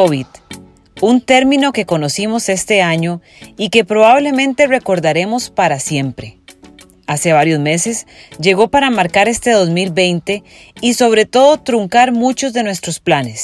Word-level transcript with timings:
COVID, 0.00 0.26
un 1.00 1.20
término 1.20 1.72
que 1.72 1.84
conocimos 1.84 2.48
este 2.48 2.82
año 2.82 3.20
y 3.56 3.68
que 3.68 3.84
probablemente 3.84 4.68
recordaremos 4.68 5.50
para 5.50 5.80
siempre. 5.80 6.38
Hace 7.08 7.32
varios 7.32 7.58
meses 7.58 8.06
llegó 8.38 8.68
para 8.68 8.90
marcar 8.90 9.26
este 9.26 9.50
2020 9.50 10.44
y 10.80 10.94
sobre 10.94 11.26
todo 11.26 11.58
truncar 11.58 12.12
muchos 12.12 12.52
de 12.52 12.62
nuestros 12.62 13.00
planes. 13.00 13.42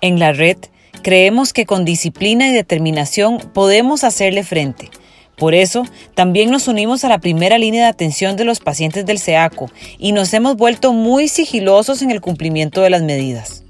En 0.00 0.20
la 0.20 0.30
red 0.30 0.58
creemos 1.02 1.52
que 1.52 1.66
con 1.66 1.84
disciplina 1.84 2.46
y 2.46 2.52
determinación 2.52 3.50
podemos 3.52 4.04
hacerle 4.04 4.44
frente. 4.44 4.90
Por 5.36 5.56
eso, 5.56 5.86
también 6.14 6.52
nos 6.52 6.68
unimos 6.68 7.04
a 7.04 7.08
la 7.08 7.18
primera 7.18 7.58
línea 7.58 7.82
de 7.82 7.90
atención 7.90 8.36
de 8.36 8.44
los 8.44 8.60
pacientes 8.60 9.04
del 9.04 9.18
SEACO 9.18 9.72
y 9.98 10.12
nos 10.12 10.32
hemos 10.34 10.56
vuelto 10.56 10.92
muy 10.92 11.26
sigilosos 11.26 12.00
en 12.02 12.12
el 12.12 12.20
cumplimiento 12.20 12.80
de 12.80 12.90
las 12.90 13.02
medidas. 13.02 13.65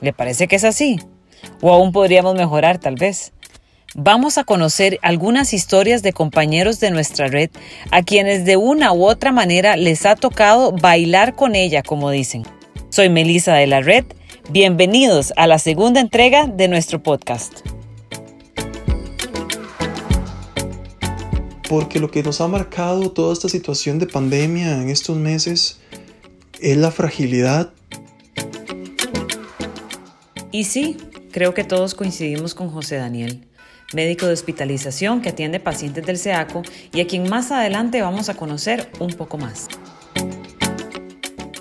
¿Le 0.00 0.12
parece 0.12 0.46
que 0.46 0.56
es 0.56 0.64
así? 0.64 1.00
O 1.60 1.72
aún 1.72 1.92
podríamos 1.92 2.34
mejorar 2.34 2.78
tal 2.78 2.96
vez. 2.96 3.32
Vamos 3.94 4.36
a 4.36 4.44
conocer 4.44 4.98
algunas 5.00 5.54
historias 5.54 6.02
de 6.02 6.12
compañeros 6.12 6.80
de 6.80 6.90
nuestra 6.90 7.28
red 7.28 7.50
a 7.90 8.02
quienes 8.02 8.44
de 8.44 8.58
una 8.58 8.92
u 8.92 9.06
otra 9.06 9.32
manera 9.32 9.76
les 9.76 10.04
ha 10.04 10.16
tocado 10.16 10.72
bailar 10.72 11.34
con 11.34 11.54
ella, 11.54 11.82
como 11.82 12.10
dicen. 12.10 12.42
Soy 12.90 13.08
Melissa 13.08 13.54
de 13.54 13.66
la 13.66 13.80
red. 13.80 14.04
Bienvenidos 14.50 15.32
a 15.36 15.46
la 15.46 15.58
segunda 15.58 16.00
entrega 16.00 16.46
de 16.46 16.68
nuestro 16.68 17.02
podcast. 17.02 17.60
Porque 21.68 21.98
lo 21.98 22.10
que 22.10 22.22
nos 22.22 22.40
ha 22.40 22.48
marcado 22.48 23.10
toda 23.12 23.32
esta 23.32 23.48
situación 23.48 23.98
de 23.98 24.06
pandemia 24.06 24.80
en 24.82 24.90
estos 24.90 25.16
meses 25.16 25.80
es 26.60 26.76
la 26.76 26.90
fragilidad. 26.90 27.72
Y 30.56 30.64
sí, 30.64 30.96
creo 31.32 31.52
que 31.52 31.64
todos 31.64 31.94
coincidimos 31.94 32.54
con 32.54 32.70
José 32.70 32.96
Daniel, 32.96 33.46
médico 33.92 34.24
de 34.24 34.32
hospitalización 34.32 35.20
que 35.20 35.28
atiende 35.28 35.60
pacientes 35.60 36.06
del 36.06 36.16
SEACO 36.16 36.62
y 36.94 37.02
a 37.02 37.06
quien 37.06 37.28
más 37.28 37.52
adelante 37.52 38.00
vamos 38.00 38.30
a 38.30 38.34
conocer 38.36 38.90
un 38.98 39.12
poco 39.12 39.36
más. 39.36 39.68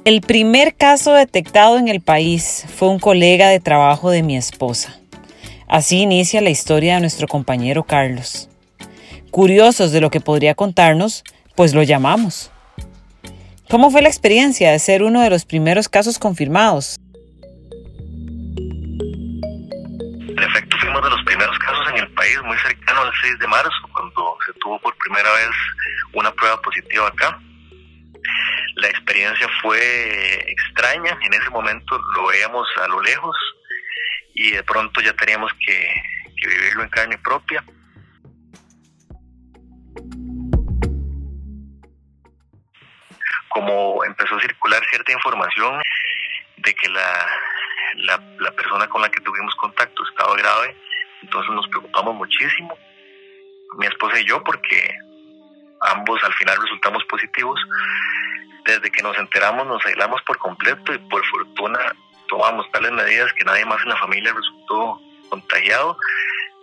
El 0.06 0.22
primer 0.22 0.76
caso 0.76 1.12
detectado 1.12 1.78
en 1.78 1.90
el 1.90 2.00
país 2.00 2.66
fue 2.74 2.88
un 2.88 3.00
colega 3.00 3.50
de 3.50 3.60
trabajo 3.60 4.12
de 4.12 4.24
mi 4.24 4.38
esposa. 4.38 4.98
Así 5.68 5.98
inicia 5.98 6.40
la 6.40 6.50
historia 6.50 6.96
de 6.96 7.02
nuestro 7.02 7.28
compañero 7.28 7.84
Carlos. 7.84 8.48
Curiosos 9.30 9.92
de 9.92 10.00
lo 10.00 10.10
que 10.10 10.22
podría 10.22 10.56
contarnos, 10.56 11.26
pues 11.54 11.74
lo 11.74 11.84
llamamos. 11.84 12.50
¿Cómo 13.70 13.92
fue 13.92 14.02
la 14.02 14.08
experiencia 14.08 14.72
de 14.72 14.80
ser 14.80 15.04
uno 15.04 15.22
de 15.22 15.30
los 15.30 15.44
primeros 15.44 15.90
casos 15.90 16.18
confirmados? 16.18 16.96
Fuimos 20.96 21.10
de 21.10 21.16
los 21.16 21.26
primeros 21.26 21.60
casos 21.60 21.90
en 21.90 21.98
el 21.98 22.12
país, 22.14 22.42
muy 22.44 22.58
cercano 22.60 23.02
al 23.02 23.12
6 23.22 23.40
de 23.40 23.48
marzo, 23.48 23.90
cuando 23.92 24.38
se 24.46 24.54
tuvo 24.60 24.80
por 24.80 24.96
primera 24.98 25.30
vez 25.34 25.50
una 26.14 26.32
prueba 26.32 26.62
positiva 26.62 27.08
acá. 27.08 27.40
La 28.76 28.88
experiencia 28.88 29.48
fue 29.62 30.52
extraña, 30.52 31.18
en 31.22 31.34
ese 31.34 31.50
momento 31.50 31.98
lo 32.16 32.28
veíamos 32.28 32.68
a 32.82 32.88
lo 32.88 33.02
lejos 33.02 33.36
y 34.34 34.52
de 34.52 34.64
pronto 34.64 35.02
ya 35.02 35.14
teníamos 35.14 35.52
que, 35.66 36.04
que 36.42 36.48
vivirlo 36.48 36.84
en 36.84 36.90
carne 36.90 37.18
propia. 37.18 37.64
Como 43.50 44.04
empezó 44.04 44.36
a 44.36 44.42
circular 44.42 44.84
cierta 44.90 45.12
información 45.14 45.82
de 46.58 46.74
que 46.74 46.90
la, 46.90 47.28
la, 47.98 48.22
la 48.40 48.52
persona 48.52 48.88
con 48.88 49.02
la 49.02 49.10
que 49.10 49.22
tuvimos 49.22 49.56
contacto 49.56 50.04
estaba 50.08 50.36
grave, 50.36 50.76
entonces 51.22 51.52
nos 51.54 51.68
preocupamos 51.68 52.16
muchísimo, 52.16 52.78
mi 53.78 53.88
esposa 53.88 54.20
y 54.20 54.26
yo, 54.26 54.44
porque 54.44 54.98
ambos 55.82 56.24
al 56.24 56.34
final 56.34 56.58
resultamos 56.62 57.04
positivos. 57.06 57.60
Desde 58.66 58.92
que 58.92 59.04
nos 59.04 59.18
enteramos 59.18 59.68
nos 59.68 59.86
aislamos 59.86 60.22
por 60.24 60.38
completo 60.38 60.94
y 60.94 60.98
por 60.98 61.24
fortuna 61.28 61.80
tomamos 62.28 62.70
tales 62.72 62.92
medidas 62.92 63.32
que 63.34 63.46
nadie 63.46 63.66
más 63.66 63.82
en 63.84 63.90
la 63.90 63.98
familia 63.98 64.34
resultó 64.34 65.00
contagiado, 65.30 65.98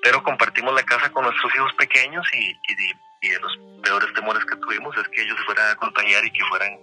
pero 0.02 0.22
compartimos 0.22 0.74
la 0.74 0.82
casa 0.82 1.10
con 1.12 1.24
nuestros 1.24 1.54
hijos 1.54 1.72
pequeños 1.74 2.26
y, 2.32 2.50
y, 2.50 2.92
y 3.20 3.28
de 3.28 3.40
los 3.40 3.58
peores 3.82 4.12
temores 4.14 4.44
que 4.44 4.56
tuvimos 4.56 4.96
es 4.96 5.08
que 5.08 5.22
ellos 5.22 5.36
se 5.38 5.44
fueran 5.44 5.70
a 5.70 5.76
contagiar 5.76 6.24
y 6.24 6.30
que 6.30 6.44
fueran 6.44 6.76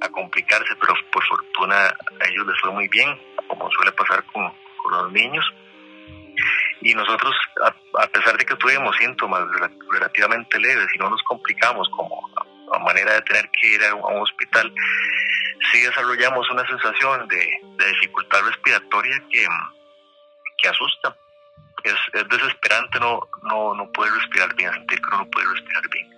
a 0.00 0.08
complicarse, 0.08 0.74
pero 0.80 0.94
por 1.12 1.24
fortuna 1.24 1.76
a 1.86 2.28
ellos 2.28 2.46
les 2.46 2.60
fue 2.60 2.72
muy 2.72 2.88
bien, 2.88 3.08
como 3.48 3.70
suele 3.70 3.92
pasar 3.92 4.24
con, 4.24 4.52
con 4.82 4.92
los 4.92 5.12
niños. 5.12 5.44
Y 6.82 6.94
nosotros, 6.94 7.34
a, 7.98 8.06
pesar 8.08 8.36
de 8.36 8.44
que 8.44 8.54
tuvimos 8.56 8.96
síntomas 8.96 9.42
relativamente 9.90 10.58
leves 10.60 10.86
y 10.94 10.98
no 10.98 11.10
nos 11.10 11.22
complicamos 11.22 11.88
como 11.90 12.30
a, 12.72 12.78
manera 12.80 13.14
de 13.14 13.22
tener 13.22 13.50
que 13.50 13.68
ir 13.68 13.84
a 13.84 13.94
un, 13.94 14.22
hospital, 14.22 14.72
sí 15.72 15.80
desarrollamos 15.80 16.48
una 16.50 16.66
sensación 16.66 17.26
de, 17.28 17.60
dificultad 17.92 18.42
respiratoria 18.42 19.22
que, 19.30 19.46
que 20.58 20.68
asusta. 20.68 21.16
Es, 21.82 21.94
es, 22.12 22.28
desesperante 22.28 23.00
no, 23.00 23.28
no, 23.42 23.74
no 23.74 23.90
poder 23.92 24.12
respirar 24.12 24.54
bien, 24.54 24.72
sentir 24.72 25.00
que 25.00 25.16
no 25.16 25.30
puede 25.30 25.46
respirar 25.54 25.88
bien. 25.90 26.15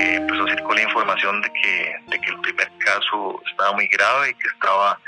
Eh, 0.00 0.14
empezó 0.14 0.44
a 0.44 0.48
circular 0.48 0.82
información 0.82 1.42
de 1.42 1.52
que, 1.52 1.94
de 2.06 2.20
que 2.20 2.30
el 2.30 2.40
primer 2.40 2.70
caso 2.78 3.42
estaba 3.50 3.72
muy 3.72 3.86
grave 3.88 4.30
y 4.30 4.34
que 4.34 4.48
estaba 4.48 4.98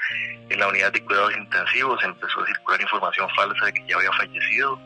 en 0.50 0.60
la 0.60 0.68
unidad 0.68 0.92
de 0.92 1.02
cuidados 1.02 1.34
intensivos. 1.34 2.04
Empezó 2.04 2.42
a 2.42 2.46
circular 2.46 2.80
información 2.82 3.28
falsa 3.34 3.64
de 3.64 3.72
que 3.72 3.86
ya 3.86 3.96
había 3.96 4.12
fallecido. 4.12 4.78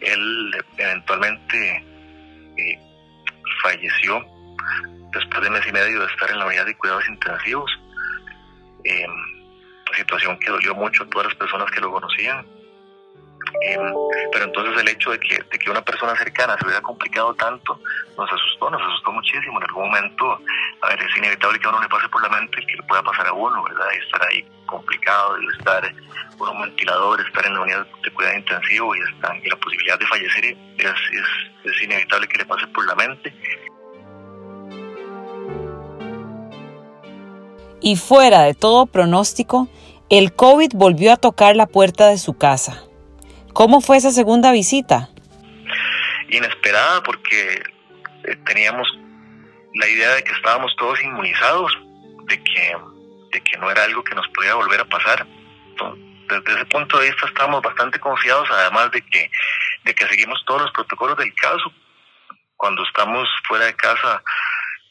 Él 0.00 0.64
eventualmente 0.76 1.84
eh, 2.58 2.78
falleció 3.62 4.24
después 5.12 5.42
de 5.42 5.50
mes 5.50 5.66
y 5.66 5.72
medio 5.72 6.00
de 6.00 6.06
estar 6.06 6.30
en 6.30 6.38
la 6.38 6.46
unidad 6.46 6.66
de 6.66 6.76
cuidados 6.76 7.08
intensivos. 7.08 7.70
Eh, 8.84 9.06
situación 9.96 10.38
que 10.38 10.50
dolió 10.50 10.74
mucho 10.74 11.04
a 11.04 11.06
todas 11.08 11.28
las 11.28 11.36
personas 11.36 11.70
que 11.72 11.80
lo 11.80 11.90
conocían. 11.92 12.46
Pero 13.60 14.44
entonces 14.44 14.80
el 14.80 14.88
hecho 14.88 15.10
de 15.10 15.20
que, 15.20 15.38
de 15.50 15.58
que 15.58 15.70
una 15.70 15.82
persona 15.82 16.16
cercana 16.16 16.56
se 16.58 16.64
hubiera 16.64 16.82
complicado 16.82 17.34
tanto 17.34 17.80
nos 18.16 18.30
asustó, 18.30 18.70
nos 18.70 18.82
asustó 18.82 19.12
muchísimo. 19.12 19.58
En 19.58 19.64
algún 19.64 19.86
momento, 19.86 20.40
a 20.82 20.88
ver, 20.88 21.00
es 21.00 21.16
inevitable 21.16 21.58
que 21.58 21.66
a 21.66 21.70
uno 21.70 21.80
le 21.80 21.88
pase 21.88 22.08
por 22.08 22.22
la 22.22 22.28
mente 22.28 22.64
que 22.66 22.76
le 22.76 22.82
pueda 22.84 23.02
pasar 23.02 23.26
a 23.26 23.32
uno, 23.32 23.62
¿verdad? 23.64 23.86
Y 23.94 24.04
estar 24.04 24.26
ahí 24.26 24.46
complicado, 24.66 25.36
estar 25.58 25.94
con 26.38 26.48
un 26.50 26.62
ventilador, 26.62 27.20
estar 27.20 27.46
en 27.46 27.54
la 27.54 27.60
unidad 27.60 27.86
de 28.02 28.10
cuidado 28.10 28.36
intensivo 28.36 28.94
y, 28.96 29.00
estar, 29.00 29.36
la 29.44 29.56
posibilidad 29.56 29.98
de 29.98 30.06
fallecer 30.06 30.44
es, 30.44 30.86
es, 30.86 31.72
es 31.72 31.82
inevitable 31.82 32.28
que 32.28 32.38
le 32.38 32.46
pase 32.46 32.66
por 32.68 32.86
la 32.86 32.94
mente. 32.94 33.32
Y 37.80 37.96
fuera 37.96 38.42
de 38.44 38.54
todo 38.54 38.86
pronóstico, 38.86 39.68
el 40.08 40.34
COVID 40.34 40.70
volvió 40.74 41.12
a 41.12 41.16
tocar 41.16 41.54
la 41.54 41.66
puerta 41.66 42.08
de 42.08 42.16
su 42.16 42.32
casa. 42.32 42.84
¿Cómo 43.54 43.80
fue 43.80 43.96
esa 43.96 44.10
segunda 44.10 44.50
visita? 44.50 45.08
Inesperada 46.28 47.02
porque 47.04 47.62
teníamos 48.46 48.88
la 49.74 49.88
idea 49.88 50.10
de 50.16 50.24
que 50.24 50.32
estábamos 50.32 50.74
todos 50.76 51.00
inmunizados, 51.02 51.72
de 52.26 52.42
que, 52.42 52.76
de 53.32 53.40
que 53.40 53.56
no 53.58 53.70
era 53.70 53.84
algo 53.84 54.02
que 54.02 54.16
nos 54.16 54.26
podía 54.28 54.56
volver 54.56 54.80
a 54.80 54.84
pasar. 54.88 55.24
Desde 56.28 56.52
ese 56.52 56.66
punto 56.66 56.98
de 56.98 57.10
vista 57.10 57.26
estamos 57.26 57.62
bastante 57.62 58.00
confiados, 58.00 58.48
además 58.50 58.90
de 58.90 59.02
que, 59.02 59.30
de 59.84 59.94
que 59.94 60.08
seguimos 60.08 60.42
todos 60.46 60.62
los 60.62 60.72
protocolos 60.72 61.16
del 61.16 61.32
caso. 61.34 61.72
Cuando 62.56 62.82
estamos 62.82 63.28
fuera 63.46 63.66
de 63.66 63.76
casa 63.76 64.20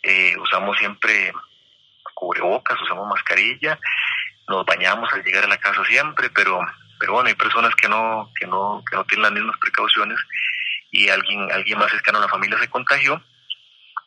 eh, 0.04 0.38
usamos 0.38 0.77
siempre 0.77 1.33
cubrebocas, 2.13 2.81
usamos 2.81 3.09
mascarilla, 3.09 3.77
nos 4.48 4.66
bañamos 4.66 5.12
al 5.12 5.24
llegar 5.24 5.44
a 5.44 5.48
la 5.48 5.57
casa 5.57 5.83
siempre, 5.86 6.30
pero, 6.30 6.62
pero 7.04 7.16
bueno, 7.16 7.28
hay 7.28 7.36
personas 7.36 7.76
que 7.76 7.90
no, 7.90 8.32
que 8.40 8.48
no, 8.48 8.82
que 8.90 8.96
no 8.96 9.04
tienen 9.04 9.24
las 9.24 9.34
mismas 9.34 9.58
precauciones 9.60 10.18
y 10.90 11.10
alguien, 11.10 11.52
alguien 11.52 11.78
más 11.78 11.92
cercano 11.92 12.20
a 12.20 12.22
la 12.22 12.30
familia 12.30 12.58
se 12.58 12.70
contagió 12.70 13.22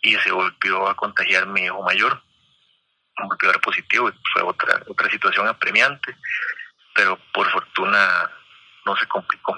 y 0.01 0.15
se 0.15 0.33
volvió 0.33 0.89
a 0.89 0.97
contagiar 0.97 1.47
mi 1.47 1.65
hijo 1.65 1.83
mayor, 1.83 2.23
volvió 3.19 3.51
a 3.51 3.53
dar 3.53 3.61
positivo, 3.61 4.11
fue 4.33 4.41
otra, 4.45 4.81
otra 4.89 5.11
situación 5.11 5.47
apremiante, 5.47 6.17
pero 6.95 7.19
por 7.35 7.47
fortuna 7.51 8.31
no 8.87 8.97
se 8.97 9.07
complicó. 9.09 9.55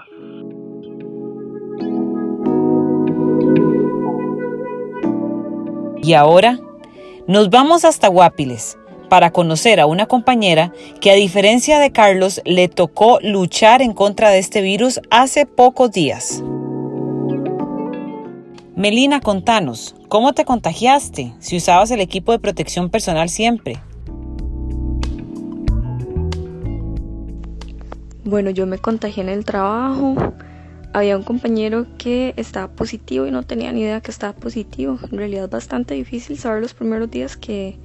Y 6.02 6.14
ahora 6.14 6.58
nos 7.28 7.50
vamos 7.50 7.84
hasta 7.84 8.08
Guapiles 8.08 8.77
para 9.08 9.30
conocer 9.32 9.80
a 9.80 9.86
una 9.86 10.06
compañera 10.06 10.72
que 11.00 11.10
a 11.10 11.14
diferencia 11.14 11.78
de 11.78 11.92
Carlos 11.92 12.40
le 12.44 12.68
tocó 12.68 13.18
luchar 13.22 13.82
en 13.82 13.92
contra 13.92 14.30
de 14.30 14.38
este 14.38 14.60
virus 14.60 15.00
hace 15.10 15.46
pocos 15.46 15.92
días. 15.92 16.42
Melina, 18.76 19.20
contanos, 19.20 19.96
¿cómo 20.08 20.34
te 20.34 20.44
contagiaste 20.44 21.32
si 21.40 21.56
usabas 21.56 21.90
el 21.90 22.00
equipo 22.00 22.30
de 22.32 22.38
protección 22.38 22.90
personal 22.90 23.28
siempre? 23.28 23.78
Bueno, 28.24 28.50
yo 28.50 28.66
me 28.66 28.78
contagié 28.78 29.22
en 29.22 29.30
el 29.30 29.44
trabajo. 29.44 30.14
Había 30.92 31.16
un 31.16 31.22
compañero 31.22 31.86
que 31.96 32.34
estaba 32.36 32.68
positivo 32.68 33.26
y 33.26 33.30
no 33.30 33.42
tenía 33.42 33.72
ni 33.72 33.80
idea 33.80 34.00
que 34.00 34.10
estaba 34.10 34.34
positivo. 34.34 34.98
En 35.10 35.18
realidad 35.18 35.44
es 35.46 35.50
bastante 35.50 35.94
difícil 35.94 36.38
saber 36.38 36.62
los 36.62 36.74
primeros 36.74 37.10
días 37.10 37.36
que, 37.36 37.78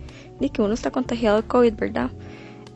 que 0.50 0.62
uno 0.62 0.74
está 0.74 0.92
contagiado 0.92 1.42
de 1.42 1.48
COVID, 1.48 1.74
¿verdad? 1.74 2.12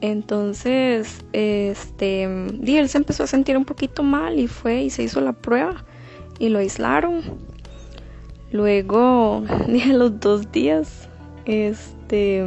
Entonces, 0.01 1.25
este, 1.33 2.23
él 2.23 2.89
se 2.89 2.97
empezó 2.97 3.23
a 3.23 3.27
sentir 3.27 3.57
un 3.57 3.65
poquito 3.65 4.03
mal 4.03 4.39
y 4.39 4.47
fue 4.47 4.83
y 4.83 4.89
se 4.89 5.03
hizo 5.03 5.21
la 5.21 5.33
prueba 5.33 5.85
y 6.39 6.49
lo 6.49 6.59
aislaron. 6.59 7.21
Luego, 8.51 9.43
a 9.49 9.93
los 9.93 10.19
dos 10.19 10.51
días, 10.51 11.09
este, 11.45 12.43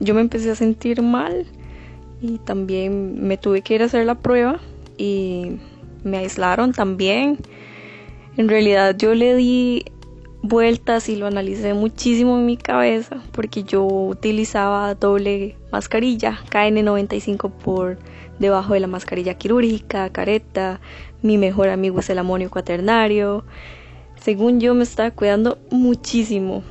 yo 0.00 0.14
me 0.14 0.20
empecé 0.20 0.50
a 0.50 0.54
sentir 0.54 1.02
mal 1.02 1.46
y 2.20 2.38
también 2.38 3.26
me 3.26 3.36
tuve 3.36 3.62
que 3.62 3.74
ir 3.74 3.82
a 3.82 3.86
hacer 3.86 4.06
la 4.06 4.14
prueba 4.14 4.60
y 4.96 5.58
me 6.04 6.18
aislaron 6.18 6.72
también. 6.72 7.38
En 8.36 8.48
realidad 8.48 8.96
yo 8.96 9.14
le 9.14 9.34
di 9.34 9.84
vueltas 10.42 11.08
y 11.08 11.16
lo 11.16 11.26
analicé 11.26 11.74
muchísimo 11.74 12.38
en 12.38 12.46
mi 12.46 12.56
cabeza 12.56 13.22
porque 13.32 13.64
yo 13.64 13.84
utilizaba 13.84 14.94
doble 14.94 15.56
mascarilla, 15.72 16.38
KN95 16.50 17.50
por 17.50 17.98
debajo 18.38 18.74
de 18.74 18.80
la 18.80 18.86
mascarilla 18.86 19.34
quirúrgica, 19.34 20.10
careta, 20.10 20.80
mi 21.22 21.38
mejor 21.38 21.68
amigo 21.68 22.00
es 22.00 22.10
el 22.10 22.18
amonio 22.18 22.50
cuaternario. 22.50 23.44
Según 24.16 24.60
yo 24.60 24.74
me 24.74 24.82
estaba 24.84 25.10
cuidando 25.10 25.58
muchísimo, 25.70 26.62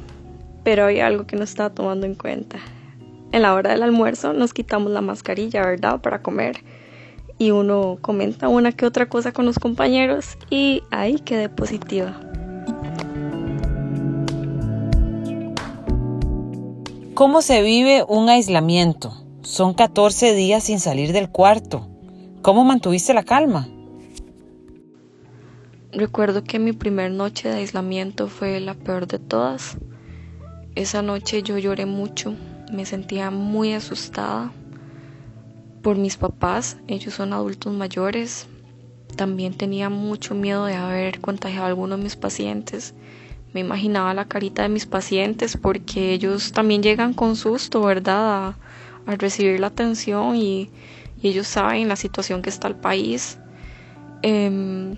pero 0.64 0.86
había 0.86 1.08
algo 1.08 1.26
que 1.26 1.36
no 1.36 1.44
estaba 1.44 1.70
tomando 1.70 2.06
en 2.06 2.16
cuenta. 2.16 2.60
En 3.32 3.42
la 3.42 3.54
hora 3.54 3.72
del 3.72 3.84
almuerzo 3.84 4.34
nos 4.34 4.54
quitamos 4.54 4.92
la 4.92 5.02
mascarilla, 5.02 5.66
¿verdad? 5.66 6.02
Para 6.02 6.22
comer. 6.22 6.64
Y 7.38 7.52
uno 7.52 7.98
comenta 8.02 8.48
una 8.48 8.72
que 8.72 8.86
otra 8.86 9.10
cosa 9.10 9.34
con 9.34 9.46
los 9.46 9.60
compañeros 9.60 10.38
y 10.50 10.84
ahí 10.90 11.20
quedé 11.20 11.50
positiva. 11.50 12.25
¿Cómo 17.16 17.42
se 17.42 17.62
vive 17.62 18.04
un 18.06 18.28
aislamiento? 18.28 19.14
Son 19.42 19.74
14 19.74 20.36
días 20.36 20.66
sin 20.66 20.82
salir 20.82 21.14
del 21.14 21.30
cuarto. 21.30 21.88
¿Cómo 22.42 22.66
mantuviste 22.66 23.14
la 23.14 23.24
calma? 23.24 23.70
Recuerdo 25.94 26.44
que 26.44 26.60
mi 26.60 26.74
primer 26.74 27.12
noche 27.12 27.48
de 27.48 27.56
aislamiento 27.56 28.28
fue 28.28 28.60
la 28.60 28.74
peor 28.74 29.08
de 29.08 29.20
todas. 29.20 29.78
Esa 30.76 31.02
noche 31.02 31.42
yo 31.42 31.58
lloré 31.58 31.86
mucho, 31.86 32.36
me 32.70 32.84
sentía 32.84 33.32
muy 33.32 33.72
asustada 33.72 34.52
por 35.82 35.96
mis 35.96 36.18
papás, 36.18 36.76
ellos 36.90 37.14
son 37.14 37.32
adultos 37.32 37.74
mayores. 37.74 38.46
También 39.16 39.54
tenía 39.54 39.90
mucho 39.90 40.36
miedo 40.36 40.66
de 40.66 40.76
haber 40.76 41.22
contagiado 41.22 41.64
a 41.64 41.70
alguno 41.70 41.96
de 41.96 42.04
mis 42.04 42.18
pacientes 42.18 42.94
me 43.56 43.62
imaginaba 43.62 44.14
la 44.14 44.26
carita 44.26 44.64
de 44.64 44.70
mis 44.70 44.86
pacientes 44.86 45.56
porque 45.56 46.12
ellos 46.12 46.52
también 46.52 46.84
llegan 46.84 47.14
con 47.14 47.38
susto, 47.38 47.82
¿verdad? 47.82 48.54
A, 49.08 49.16
recibir 49.16 49.62
la 49.62 49.68
atención 49.68 50.36
y, 50.36 50.70
ellos 51.24 51.48
saben 51.48 51.88
la 51.88 51.96
situación 51.96 52.42
que 52.42 52.50
está 52.50 52.68
el 52.68 52.76
país. 52.76 53.40
Em, 54.22 54.98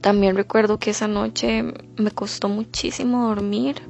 también 0.00 0.36
recuerdo 0.36 0.78
que 0.78 0.90
esa 0.90 1.08
noche 1.08 1.74
me 1.96 2.10
costó 2.12 2.48
muchísimo 2.48 3.26
dormir. 3.26 3.82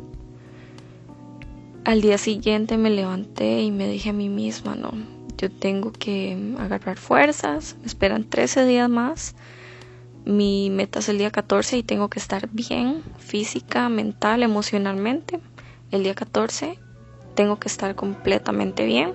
Al 1.85 2.01
día 2.01 2.19
siguiente 2.19 2.79
me 2.79 2.91
levanté 2.91 3.61
y 3.61 3.71
me 3.71 3.87
dije 3.87 4.11
a 4.11 4.15
mí 4.15 4.29
misma, 4.29 4.75
no, 4.75 4.93
yo 5.37 5.51
tengo 5.51 5.93
que 5.93 6.37
agarrar 6.59 6.97
fuerzas, 6.97 7.77
me 7.81 7.87
esperan 7.87 8.25
13 8.25 8.65
días 8.65 8.89
más 8.89 9.37
mi 10.25 10.71
meta 10.71 10.99
es 10.99 11.09
el 11.09 11.19
día 11.19 11.31
14 11.31 11.79
y 11.79 11.83
tengo 11.83 12.09
que 12.09 12.19
estar 12.19 12.49
bien 12.53 13.03
física, 13.19 13.89
mental, 13.89 14.43
emocionalmente. 14.43 15.41
El 15.91 16.03
día 16.03 16.15
14 16.15 16.79
tengo 17.35 17.59
que 17.59 17.69
estar 17.69 17.95
completamente 17.95 18.85
bien. 18.85 19.15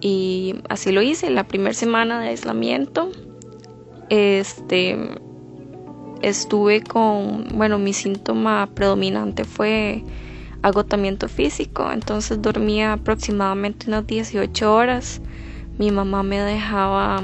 Y 0.00 0.56
así 0.68 0.92
lo 0.92 1.02
hice. 1.02 1.30
La 1.30 1.44
primera 1.44 1.74
semana 1.74 2.20
de 2.20 2.28
aislamiento, 2.28 3.10
este, 4.08 4.96
estuve 6.22 6.82
con, 6.82 7.48
bueno, 7.54 7.78
mi 7.78 7.92
síntoma 7.92 8.68
predominante 8.74 9.44
fue 9.44 10.04
agotamiento 10.62 11.28
físico. 11.28 11.90
Entonces 11.90 12.40
dormía 12.40 12.92
aproximadamente 12.92 13.88
unas 13.88 14.06
18 14.06 14.74
horas. 14.74 15.20
Mi 15.78 15.90
mamá 15.90 16.22
me 16.22 16.40
dejaba 16.40 17.22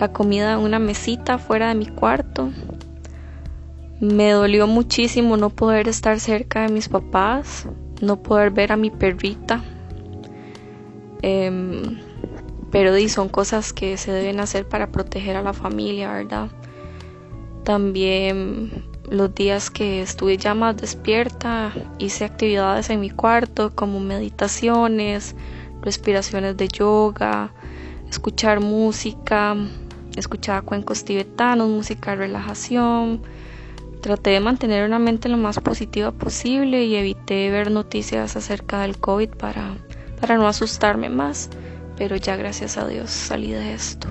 la 0.00 0.12
comida 0.12 0.54
en 0.54 0.60
una 0.60 0.78
mesita 0.78 1.38
fuera 1.38 1.68
de 1.68 1.74
mi 1.74 1.86
cuarto. 1.86 2.50
Me 4.00 4.30
dolió 4.30 4.66
muchísimo 4.66 5.36
no 5.36 5.50
poder 5.50 5.88
estar 5.88 6.18
cerca 6.18 6.62
de 6.62 6.72
mis 6.72 6.88
papás, 6.88 7.68
no 8.00 8.22
poder 8.22 8.50
ver 8.50 8.72
a 8.72 8.76
mi 8.76 8.90
perrita. 8.90 9.62
Em, 11.20 11.98
pero 12.70 12.92
son 13.08 13.28
cosas 13.28 13.74
que 13.74 13.98
se 13.98 14.10
deben 14.10 14.40
hacer 14.40 14.66
para 14.66 14.90
proteger 14.90 15.36
a 15.36 15.42
la 15.42 15.52
familia, 15.52 16.12
¿verdad? 16.12 16.48
También 17.64 18.84
los 19.10 19.34
días 19.34 19.70
que 19.70 20.00
estuve 20.00 20.38
ya 20.38 20.54
más 20.54 20.78
despierta, 20.78 21.72
hice 21.98 22.24
actividades 22.24 22.88
en 22.88 23.00
mi 23.00 23.10
cuarto 23.10 23.74
como 23.74 24.00
meditaciones, 24.00 25.34
respiraciones 25.82 26.56
de 26.56 26.68
yoga, 26.68 27.52
escuchar 28.08 28.60
música, 28.60 29.56
escuchaba 30.16 30.62
cuencos 30.62 31.04
tibetanos, 31.04 31.68
música 31.68 32.14
relajación. 32.14 33.22
Traté 34.00 34.30
de 34.30 34.40
mantener 34.40 34.84
una 34.84 34.98
mente 34.98 35.28
lo 35.28 35.36
más 35.36 35.60
positiva 35.60 36.10
posible 36.12 36.84
y 36.84 36.96
evité 36.96 37.50
ver 37.50 37.70
noticias 37.70 38.36
acerca 38.36 38.80
del 38.80 38.98
COVID 38.98 39.30
para, 39.30 39.76
para 40.20 40.36
no 40.36 40.48
asustarme 40.48 41.10
más, 41.10 41.50
pero 41.96 42.16
ya 42.16 42.36
gracias 42.36 42.78
a 42.78 42.86
Dios 42.86 43.10
salí 43.10 43.50
de 43.50 43.74
esto. 43.74 44.08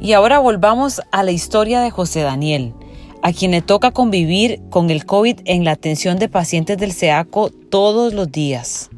Y 0.00 0.12
ahora 0.12 0.38
volvamos 0.38 1.00
a 1.12 1.22
la 1.22 1.30
historia 1.30 1.80
de 1.80 1.90
José 1.90 2.20
Daniel, 2.20 2.74
a 3.22 3.32
quien 3.32 3.52
le 3.52 3.62
toca 3.62 3.90
convivir 3.90 4.60
con 4.68 4.90
el 4.90 5.06
COVID 5.06 5.40
en 5.46 5.64
la 5.64 5.70
atención 5.70 6.18
de 6.18 6.28
pacientes 6.28 6.76
del 6.76 6.92
SEACO 6.92 7.48
todos 7.48 8.12
los 8.12 8.30
días. 8.30 8.90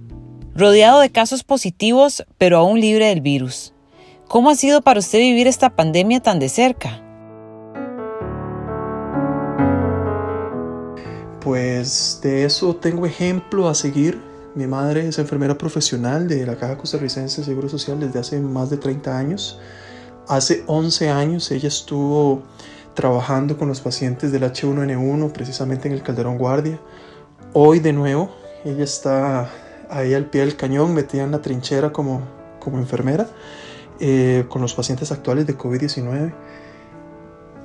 Rodeado 0.53 0.99
de 0.99 1.11
casos 1.11 1.45
positivos, 1.45 2.25
pero 2.39 2.59
aún 2.59 2.81
libre 2.81 3.07
del 3.07 3.21
virus. 3.21 3.73
¿Cómo 4.29 4.51
ha 4.51 4.57
sido 4.57 4.83
para 4.83 4.99
usted 4.99 5.21
vivir 5.21 5.47
esta 5.47 5.71
pandemia 5.71 6.21
tan 6.21 6.41
de 6.41 6.49
cerca? 6.49 7.01
Pues 11.41 12.19
de 12.25 12.45
eso 12.45 12.75
tengo 12.75 13.07
ejemplo 13.07 13.69
a 13.69 13.75
seguir. 13.77 14.21
Mi 14.57 14.67
madre 14.67 15.07
es 15.07 15.21
enfermera 15.21 15.57
profesional 15.57 16.27
de 16.27 16.45
la 16.45 16.57
Caja 16.57 16.77
Costarricense 16.77 17.41
de 17.41 17.45
Seguro 17.45 17.69
Social 17.69 18.01
desde 18.01 18.19
hace 18.19 18.41
más 18.41 18.69
de 18.69 18.79
30 18.79 19.17
años. 19.17 19.61
Hace 20.27 20.65
11 20.67 21.09
años 21.09 21.49
ella 21.53 21.69
estuvo 21.69 22.43
trabajando 22.95 23.57
con 23.57 23.69
los 23.69 23.81
pacientes 23.81 24.33
del 24.33 24.43
H1N1 24.43 25.31
precisamente 25.31 25.87
en 25.87 25.95
el 25.95 26.03
Calderón 26.03 26.37
Guardia. 26.37 26.81
Hoy 27.53 27.79
de 27.79 27.93
nuevo 27.93 28.35
ella 28.65 28.83
está 28.83 29.49
ahí 29.89 30.15
al 30.15 30.25
pie 30.25 30.41
del 30.41 30.57
cañón 30.57 30.95
metida 30.95 31.23
en 31.23 31.31
la 31.31 31.43
trinchera 31.43 31.93
como, 31.93 32.23
como 32.59 32.79
enfermera 32.79 33.29
eh, 34.01 34.45
con 34.49 34.63
los 34.63 34.75
pacientes 34.75 35.13
actuales 35.13 35.47
de 35.47 35.57
COVID-19. 35.57 36.33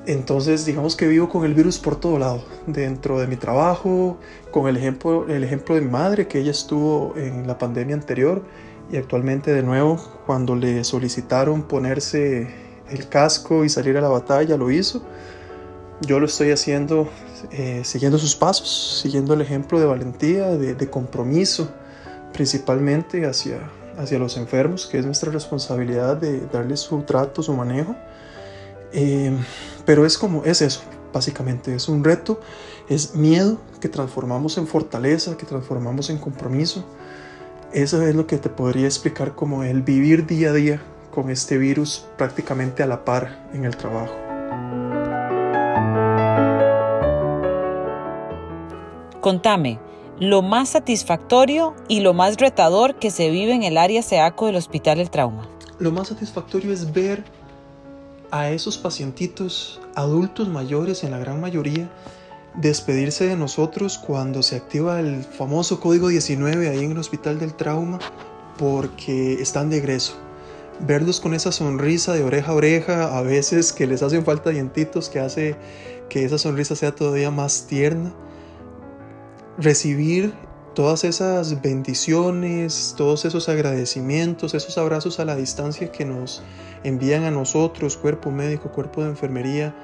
Entonces, 0.07 0.65
digamos 0.65 0.95
que 0.95 1.07
vivo 1.07 1.29
con 1.29 1.45
el 1.45 1.53
virus 1.53 1.77
por 1.77 1.99
todo 1.99 2.17
lado, 2.17 2.43
dentro 2.65 3.19
de 3.19 3.27
mi 3.27 3.35
trabajo, 3.35 4.17
con 4.49 4.67
el 4.67 4.77
ejemplo, 4.77 5.27
el 5.27 5.43
ejemplo 5.43 5.75
de 5.75 5.81
mi 5.81 5.91
madre, 5.91 6.27
que 6.27 6.39
ella 6.39 6.51
estuvo 6.51 7.15
en 7.15 7.45
la 7.45 7.57
pandemia 7.57 7.95
anterior 7.95 8.43
y 8.91 8.97
actualmente 8.97 9.53
de 9.53 9.61
nuevo, 9.61 9.97
cuando 10.25 10.55
le 10.55 10.83
solicitaron 10.83 11.63
ponerse 11.63 12.47
el 12.89 13.07
casco 13.09 13.63
y 13.63 13.69
salir 13.69 13.95
a 13.97 14.01
la 14.01 14.09
batalla, 14.09 14.57
lo 14.57 14.71
hizo. 14.71 15.03
Yo 16.01 16.19
lo 16.19 16.25
estoy 16.25 16.49
haciendo 16.49 17.07
eh, 17.51 17.81
siguiendo 17.83 18.17
sus 18.17 18.35
pasos, 18.35 18.99
siguiendo 19.01 19.33
el 19.33 19.41
ejemplo 19.41 19.79
de 19.79 19.85
valentía, 19.85 20.47
de, 20.49 20.75
de 20.75 20.89
compromiso, 20.89 21.69
principalmente 22.33 23.25
hacia, 23.25 23.59
hacia 23.97 24.19
los 24.19 24.37
enfermos, 24.37 24.87
que 24.87 24.99
es 24.99 25.05
nuestra 25.05 25.31
responsabilidad 25.31 26.17
de 26.17 26.41
darles 26.47 26.81
su 26.81 27.01
trato, 27.01 27.43
su 27.43 27.53
manejo. 27.53 27.95
Eh, 28.93 29.35
pero 29.85 30.05
es 30.05 30.17
como, 30.17 30.43
es 30.43 30.61
eso, 30.61 30.81
básicamente, 31.13 31.73
es 31.75 31.87
un 31.87 32.03
reto, 32.03 32.39
es 32.89 33.15
miedo 33.15 33.57
que 33.79 33.89
transformamos 33.89 34.57
en 34.57 34.67
fortaleza, 34.67 35.37
que 35.37 35.45
transformamos 35.45 36.09
en 36.09 36.17
compromiso. 36.17 36.83
Eso 37.73 38.01
es 38.01 38.15
lo 38.15 38.27
que 38.27 38.37
te 38.37 38.49
podría 38.49 38.85
explicar 38.85 39.33
como 39.33 39.63
el 39.63 39.81
vivir 39.81 40.25
día 40.25 40.49
a 40.49 40.53
día 40.53 40.81
con 41.11 41.29
este 41.29 41.57
virus 41.57 42.05
prácticamente 42.17 42.83
a 42.83 42.87
la 42.87 43.05
par 43.05 43.49
en 43.53 43.65
el 43.65 43.77
trabajo. 43.77 44.13
Contame, 49.21 49.79
lo 50.21 50.43
más 50.43 50.69
satisfactorio 50.69 51.75
y 51.87 52.01
lo 52.01 52.13
más 52.13 52.37
retador 52.37 52.95
que 52.95 53.09
se 53.09 53.31
vive 53.31 53.53
en 53.53 53.63
el 53.63 53.75
área 53.75 54.03
SEACO 54.03 54.45
del 54.45 54.55
Hospital 54.55 54.99
del 54.99 55.09
Trauma? 55.09 55.49
lo 55.79 55.91
más 55.91 56.09
satisfactorio 56.09 56.71
es 56.71 56.93
ver 56.93 57.23
a 58.29 58.51
esos 58.51 58.77
pacientitos 58.77 59.81
adultos 59.95 60.47
mayores 60.47 61.03
en 61.03 61.09
la 61.09 61.17
gran 61.17 61.41
mayoría 61.41 61.89
despedirse 62.53 63.25
de 63.25 63.35
nosotros 63.35 63.97
cuando 63.97 64.43
se 64.43 64.57
activa 64.57 64.99
el 64.99 65.23
famoso 65.23 65.79
código 65.79 66.09
19 66.09 66.69
ahí 66.69 66.83
en 66.83 66.91
el 66.91 66.99
hospital 66.99 67.39
del 67.39 67.55
trauma 67.55 67.97
porque 68.59 69.41
están 69.41 69.71
de 69.71 69.77
egreso. 69.77 70.13
Verlos 70.81 71.19
con 71.19 71.33
esa 71.33 71.51
sonrisa 71.51 72.13
de 72.13 72.23
oreja 72.23 72.51
a 72.51 72.55
oreja, 72.55 73.17
a 73.17 73.23
veces 73.23 73.73
que 73.73 73.87
les 73.87 74.03
hacen 74.03 74.23
falta 74.23 74.51
dientitos, 74.51 75.09
que 75.09 75.19
hace 75.19 75.55
que 76.09 76.25
esa 76.25 76.37
sonrisa 76.37 76.75
sea 76.75 76.93
todavía 76.93 77.31
más 77.31 77.65
tierna. 77.65 78.13
Recibir 79.61 80.33
todas 80.73 81.03
esas 81.03 81.61
bendiciones, 81.61 82.95
todos 82.97 83.25
esos 83.25 83.47
agradecimientos, 83.47 84.55
esos 84.55 84.79
abrazos 84.79 85.19
a 85.19 85.25
la 85.25 85.35
distancia 85.35 85.91
que 85.91 86.03
nos 86.03 86.41
envían 86.83 87.25
a 87.25 87.31
nosotros, 87.31 87.95
cuerpo 87.95 88.31
médico, 88.31 88.71
cuerpo 88.71 89.03
de 89.03 89.09
enfermería, 89.09 89.75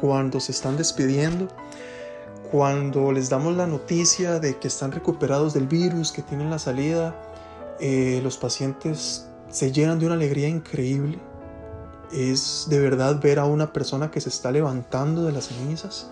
cuando 0.00 0.40
se 0.40 0.50
están 0.50 0.76
despidiendo, 0.76 1.46
cuando 2.50 3.12
les 3.12 3.30
damos 3.30 3.56
la 3.56 3.68
noticia 3.68 4.40
de 4.40 4.58
que 4.58 4.66
están 4.66 4.90
recuperados 4.90 5.54
del 5.54 5.68
virus, 5.68 6.10
que 6.10 6.22
tienen 6.22 6.50
la 6.50 6.58
salida, 6.58 7.14
eh, 7.78 8.18
los 8.24 8.36
pacientes 8.36 9.28
se 9.48 9.70
llenan 9.70 10.00
de 10.00 10.06
una 10.06 10.16
alegría 10.16 10.48
increíble. 10.48 11.20
Es 12.12 12.66
de 12.68 12.80
verdad 12.80 13.20
ver 13.22 13.38
a 13.38 13.44
una 13.44 13.72
persona 13.72 14.10
que 14.10 14.20
se 14.20 14.28
está 14.28 14.50
levantando 14.50 15.22
de 15.22 15.30
las 15.30 15.46
cenizas 15.46 16.10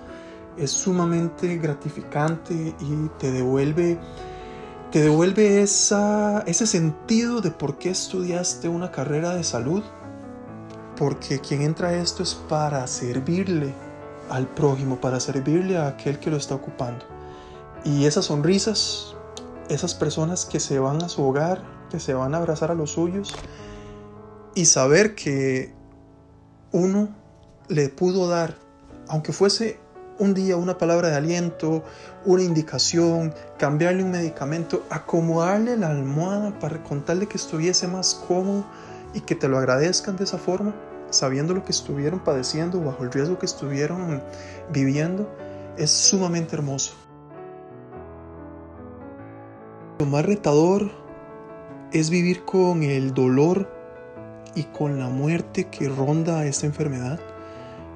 es 0.59 0.71
sumamente 0.71 1.57
gratificante 1.59 2.55
y 2.55 3.09
te 3.19 3.31
devuelve, 3.31 3.99
te 4.91 5.03
devuelve 5.03 5.63
esa, 5.63 6.41
ese 6.47 6.67
sentido 6.67 7.41
de 7.41 7.51
por 7.51 7.79
qué 7.79 7.91
estudiaste 7.91 8.69
una 8.69 8.91
carrera 8.91 9.35
de 9.35 9.45
salud. 9.45 9.83
Porque 10.97 11.39
quien 11.39 11.63
entra 11.63 11.89
a 11.89 11.95
esto 11.95 12.25
es 12.25 12.35
para 12.35 12.87
servirle 12.89 13.73
al 14.31 14.49
prójimo, 14.49 15.01
para 15.01 15.21
servirle 15.21 15.79
a 15.79 15.89
aquel 15.89 16.19
que 16.19 16.31
lo 16.31 16.37
está 16.37 16.55
ocupando. 16.55 17.05
Y 17.85 18.05
esas 18.07 18.27
sonrisas, 18.27 19.15
esas 19.69 19.95
personas 19.95 20.45
que 20.45 20.59
se 20.59 20.79
van 20.79 21.03
a 21.03 21.09
su 21.09 21.23
hogar, 21.23 21.63
que 21.91 22.01
se 22.01 22.15
van 22.15 22.35
a 22.35 22.39
abrazar 22.39 22.71
a 22.71 22.75
los 22.75 22.93
suyos 22.93 23.35
y 24.55 24.65
saber 24.65 25.15
que 25.15 25.73
uno 26.73 27.09
le 27.69 27.89
pudo 27.89 28.29
dar, 28.29 28.57
aunque 29.09 29.33
fuese 29.33 29.79
un 30.19 30.35
día 30.35 30.57
una 30.57 30.77
palabra 30.77 31.09
de 31.09 31.17
aliento, 31.17 31.83
una 32.25 32.43
indicación, 32.43 33.33
cambiarle 33.59 34.03
un 34.03 34.11
medicamento, 34.11 34.85
acomodarle 34.91 35.77
la 35.77 35.91
almohada 35.91 36.59
para 36.59 36.83
contarle 36.83 37.27
que 37.27 37.37
estuviese 37.37 37.87
más 37.87 38.15
cómodo 38.27 38.65
y 39.15 39.21
que 39.21 39.35
te 39.35 39.49
lo 39.49 39.59
agradezcan 39.59 40.17
de 40.17 40.25
esa 40.25 40.39
forma, 40.39 40.75
sabiendo 41.11 41.55
lo 41.55 41.65
que 41.65 41.73
estuvieron 41.73 42.21
padeciendo, 42.21 42.81
bajo 42.83 43.05
el 43.05 43.13
riesgo 43.13 43.39
que 43.39 43.47
estuvieron 43.47 44.23
viviendo, 44.71 45.29
es 45.77 45.91
sumamente 45.91 46.57
hermoso. 46.57 46.95
Lo 49.99 50.07
más 50.07 50.25
retador 50.25 50.91
es 51.93 52.11
vivir 52.11 52.45
con 52.45 52.83
el 52.83 53.15
dolor 53.15 53.69
y 54.55 54.65
con 54.65 54.99
la 54.99 55.09
muerte 55.09 55.69
que 55.69 55.89
ronda 55.89 56.45
esta 56.45 56.67
enfermedad. 56.67 57.19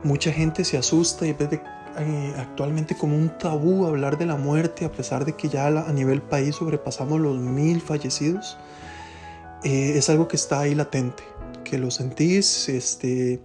Mucha 0.02 0.32
gente 0.32 0.64
se 0.64 0.78
asusta 0.78 1.26
y 1.26 1.32
ve 1.32 1.60
eh, 1.98 2.34
actualmente 2.38 2.96
como 2.96 3.16
un 3.16 3.36
tabú 3.38 3.86
hablar 3.86 4.16
de 4.16 4.24
la 4.26 4.36
muerte, 4.36 4.84
a 4.84 4.92
pesar 4.92 5.24
de 5.24 5.34
que 5.34 5.48
ya 5.48 5.66
a 5.66 5.92
nivel 5.92 6.22
país 6.22 6.56
sobrepasamos 6.56 7.20
los 7.20 7.36
mil 7.38 7.80
fallecidos. 7.80 8.56
Eh, 9.62 9.94
es 9.96 10.08
algo 10.08 10.26
que 10.26 10.36
está 10.36 10.60
ahí 10.60 10.74
latente, 10.74 11.22
que 11.64 11.78
lo 11.78 11.90
sentís, 11.90 12.68
este, 12.68 13.40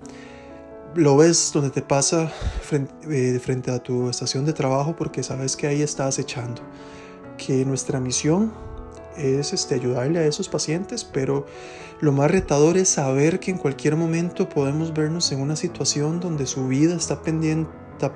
lo 0.95 1.17
ves 1.17 1.51
donde 1.53 1.69
te 1.71 1.81
pasa 1.81 2.31
frente, 2.61 2.93
eh, 3.09 3.71
a 3.71 3.79
tu 3.79 4.09
estación 4.09 4.45
de 4.45 4.53
trabajo 4.53 4.95
porque 4.95 5.23
sabes 5.23 5.55
que 5.57 5.67
ahí 5.67 5.81
estás 5.81 6.17
echando. 6.17 6.61
Que 7.37 7.65
nuestra 7.65 7.99
misión 7.99 8.51
es 9.17 9.51
este, 9.51 9.75
ayudarle 9.75 10.19
a 10.19 10.25
esos 10.25 10.47
pacientes, 10.47 11.03
pero 11.03 11.45
lo 11.99 12.11
más 12.13 12.31
retador 12.31 12.77
es 12.77 12.89
saber 12.89 13.39
que 13.39 13.51
en 13.51 13.57
cualquier 13.57 13.95
momento 13.95 14.47
podemos 14.47 14.93
vernos 14.93 15.31
en 15.31 15.41
una 15.41 15.55
situación 15.55 16.19
donde 16.19 16.47
su 16.47 16.67
vida 16.67 16.95
está 16.95 17.21
pendiente 17.21 17.69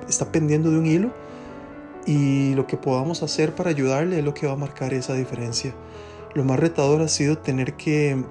está, 0.08 0.32
pendiendo 0.32 0.70
de 0.70 0.78
un 0.78 0.86
hilo 0.86 1.12
y 2.06 2.54
lo 2.54 2.66
que 2.66 2.76
podamos 2.76 3.22
hacer 3.22 3.54
para 3.54 3.70
ayudarle 3.70 4.18
es 4.18 4.24
lo 4.24 4.34
que 4.34 4.46
va 4.46 4.52
a 4.52 4.56
marcar 4.56 4.94
esa 4.94 5.14
diferencia. 5.14 5.74
Lo 6.34 6.44
más 6.44 6.58
retador 6.58 7.02
ha 7.02 7.08
sido 7.08 7.38
tener 7.38 7.74
que 7.74 8.24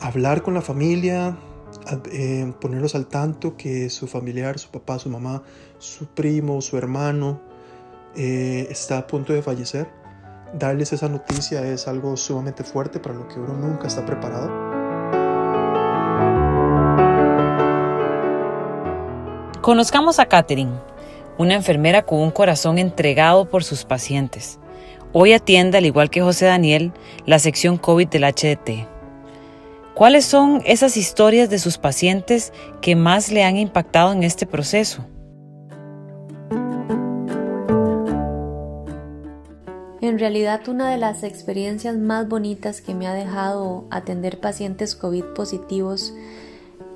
hablar 0.00 0.42
con 0.42 0.54
la 0.54 0.62
familia, 0.62 1.36
eh, 2.12 2.52
ponerlos 2.60 2.94
al 2.94 3.06
tanto 3.06 3.56
que 3.56 3.90
su 3.90 4.06
familiar, 4.06 4.58
su 4.58 4.70
papá, 4.70 4.98
su 4.98 5.10
mamá, 5.10 5.42
su 5.78 6.06
primo, 6.06 6.60
su 6.60 6.78
hermano 6.78 7.40
eh, 8.16 8.66
está 8.70 8.98
a 8.98 9.06
punto 9.06 9.32
de 9.32 9.42
fallecer. 9.42 9.88
Darles 10.58 10.92
esa 10.92 11.08
noticia 11.08 11.66
es 11.66 11.88
algo 11.88 12.16
sumamente 12.16 12.62
fuerte 12.62 13.00
para 13.00 13.16
lo 13.16 13.26
que 13.26 13.40
uno 13.40 13.54
nunca 13.54 13.88
está 13.88 14.06
preparado. 14.06 14.63
Conozcamos 19.64 20.18
a 20.18 20.26
Katherine, 20.26 20.78
una 21.38 21.54
enfermera 21.54 22.02
con 22.02 22.18
un 22.20 22.30
corazón 22.30 22.76
entregado 22.76 23.48
por 23.48 23.64
sus 23.64 23.86
pacientes. 23.86 24.58
Hoy 25.14 25.32
atiende, 25.32 25.78
al 25.78 25.86
igual 25.86 26.10
que 26.10 26.20
José 26.20 26.44
Daniel, 26.44 26.92
la 27.24 27.38
sección 27.38 27.78
COVID 27.78 28.08
del 28.08 28.24
HDT. 28.24 28.86
¿Cuáles 29.94 30.26
son 30.26 30.60
esas 30.66 30.98
historias 30.98 31.48
de 31.48 31.58
sus 31.58 31.78
pacientes 31.78 32.52
que 32.82 32.94
más 32.94 33.32
le 33.32 33.42
han 33.42 33.56
impactado 33.56 34.12
en 34.12 34.22
este 34.22 34.44
proceso? 34.44 35.06
En 40.02 40.18
realidad 40.18 40.68
una 40.68 40.90
de 40.90 40.98
las 40.98 41.22
experiencias 41.22 41.96
más 41.96 42.28
bonitas 42.28 42.82
que 42.82 42.94
me 42.94 43.06
ha 43.06 43.14
dejado 43.14 43.86
atender 43.90 44.40
pacientes 44.40 44.94
COVID 44.94 45.24
positivos 45.34 46.12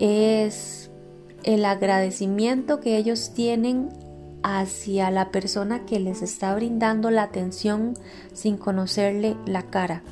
es 0.00 0.87
el 1.44 1.64
agradecimiento 1.64 2.80
que 2.80 2.96
ellos 2.96 3.32
tienen 3.34 3.90
hacia 4.42 5.10
la 5.10 5.30
persona 5.30 5.84
que 5.84 6.00
les 6.00 6.22
está 6.22 6.54
brindando 6.54 7.10
la 7.10 7.24
atención 7.24 7.94
sin 8.32 8.56
conocerle 8.56 9.36
la 9.46 9.62
cara. 9.62 10.02